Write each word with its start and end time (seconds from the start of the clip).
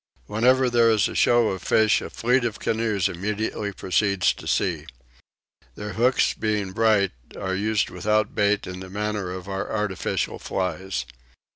Whenever 0.25 0.67
there 0.67 0.89
is 0.89 1.07
a 1.07 1.13
show 1.13 1.49
of 1.49 1.61
fish 1.61 2.01
a 2.01 2.09
fleet 2.09 2.43
of 2.43 2.57
canoes 2.57 3.07
immediately 3.07 3.71
proceeds 3.71 4.33
to 4.33 4.47
sea. 4.47 4.87
Their 5.75 5.93
hooks 5.93 6.33
being 6.33 6.71
bright 6.71 7.11
are 7.39 7.53
used 7.53 7.91
without 7.91 8.33
bait 8.33 8.65
in 8.65 8.79
the 8.79 8.89
manner 8.89 9.29
of 9.29 9.47
our 9.47 9.69
artificial 9.71 10.39
flies. 10.39 11.05